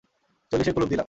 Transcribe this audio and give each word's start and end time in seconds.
চল্লিশেই 0.51 0.73
কুলুপ 0.75 0.89
দিলাম। 0.89 0.99